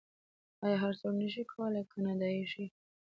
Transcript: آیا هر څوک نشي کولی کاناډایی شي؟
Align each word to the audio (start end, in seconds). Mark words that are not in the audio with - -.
آیا 0.63 0.77
هر 0.83 0.93
څوک 0.99 1.13
نشي 1.21 1.43
کولی 1.51 1.83
کاناډایی 1.91 2.43
شي؟ 2.51 2.65